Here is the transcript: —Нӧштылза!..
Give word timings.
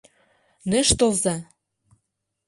—Нӧштылза!.. 0.69 1.35